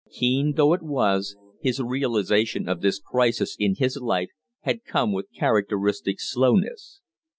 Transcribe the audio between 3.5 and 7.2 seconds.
in his life had come with characteristic slowness.